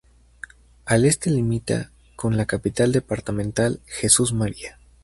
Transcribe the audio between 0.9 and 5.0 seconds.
este limita con la capital departamental Jesús María.